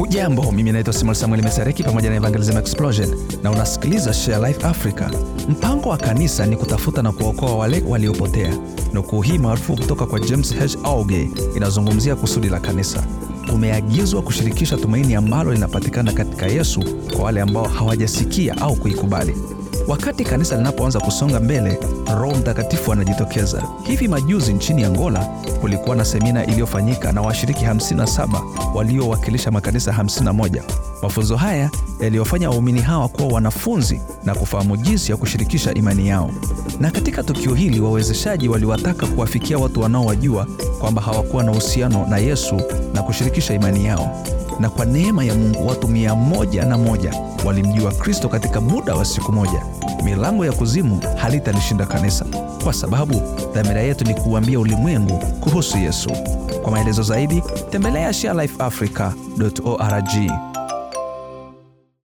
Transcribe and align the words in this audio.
Hujambo, 0.00 0.52
mimi 0.52 0.72
naitwa 0.72 0.94
Simon 0.94 1.14
Samuel 1.14 1.42
Mesareki 1.42 1.82
pamoja 1.82 2.10
na 2.10 2.16
Evangelism 2.16 2.56
Explosion 2.58 3.08
na 3.42 3.50
unasikiliza 3.50 4.12
Share 4.12 4.48
Life 4.48 4.66
Africa. 4.66 5.10
Mpango 5.48 5.88
wa 5.88 5.96
kanisa 5.96 6.46
ni 6.46 6.56
kutafuta 6.56 7.02
na 7.02 7.12
kuokoa 7.12 7.56
wale 7.56 7.82
waliopotea. 7.88 8.54
Nukuu 8.92 9.20
hii 9.22 9.38
maarufu 9.38 9.76
kutoka 9.76 10.06
kwa 10.06 10.20
James 10.20 10.54
H. 10.54 10.78
Auge 10.84 11.30
inazungumzia 11.56 12.16
kusudi 12.16 12.48
la 12.48 12.60
kanisa. 12.60 13.02
Tumeagizwa 13.46 14.22
kushirikisha 14.22 14.76
tumaini 14.76 15.14
ambalo 15.14 15.52
linapatikana 15.52 16.12
katika 16.12 16.46
Yesu 16.46 16.84
kwa 17.16 17.24
wale 17.24 17.40
ambao 17.40 17.68
hawajasikia 17.68 18.56
au 18.60 18.76
kuikubali. 18.76 19.36
Wakati 19.88 20.24
kanisa 20.24 20.56
linapoanza 20.56 21.00
kusonga 21.00 21.40
mbele, 21.40 21.78
Roho 22.16 22.34
Mtakatifu 22.34 22.92
anajitokeza. 22.92 23.62
Hivi 23.82 24.08
majuzi 24.08 24.52
nchini 24.52 24.84
Angola 24.84 25.24
kulikuwa 25.60 25.96
na 25.96 26.04
semina 26.04 26.46
iliyofanyika 26.46 27.12
na 27.12 27.22
washiriki 27.22 27.64
57 27.64 28.74
waliowakilisha 28.74 29.50
makanisa 29.50 29.92
51. 29.92 30.62
Mafunzo 31.02 31.36
haya 31.36 31.70
yaliyofanya 32.00 32.50
waumini 32.50 32.80
hawa 32.80 33.08
kuwa 33.08 33.28
wanafunzi 33.28 34.00
na 34.24 34.34
kufahamu 34.34 34.76
jinsi 34.76 35.10
ya 35.10 35.16
kushirikisha 35.16 35.74
imani 35.74 36.08
yao. 36.08 36.30
Na 36.80 36.90
katika 36.90 37.22
tukio 37.22 37.54
hili, 37.54 37.80
wawezeshaji 37.80 38.48
waliwataka 38.48 39.06
kuwafikia 39.06 39.58
watu 39.58 39.80
wanaowajua 39.80 40.46
kwamba 40.80 41.02
hawakuwa 41.02 41.42
na 41.44 41.50
uhusiano 41.52 42.06
na 42.06 42.18
Yesu 42.18 42.60
na 42.94 43.02
kushirikisha 43.02 43.54
imani 43.54 43.84
yao 43.86 44.24
na 44.60 44.70
kwa 44.70 44.84
neema 44.86 45.24
ya 45.24 45.34
Mungu 45.34 45.66
watu 45.66 45.88
mia 45.88 46.14
moja 46.14 46.64
na 46.64 46.78
moja 46.78 47.14
walimjua 47.44 47.92
Kristo 47.92 48.28
katika 48.28 48.60
muda 48.60 48.94
wa 48.94 49.04
siku 49.04 49.32
moja. 49.32 49.62
Milango 50.04 50.46
ya 50.46 50.52
kuzimu 50.52 51.00
halitalishinda 51.16 51.86
kanisa, 51.86 52.24
kwa 52.64 52.72
sababu 52.72 53.22
dhamira 53.54 53.80
yetu 53.80 54.04
ni 54.04 54.14
kuambia 54.14 54.60
ulimwengu 54.60 55.18
kuhusu 55.40 55.78
Yesu. 55.78 56.10
Kwa 56.62 56.72
maelezo 56.72 57.02
zaidi 57.02 57.42
tembelea 57.70 58.12
sharelifeafrica.org. 58.12 60.49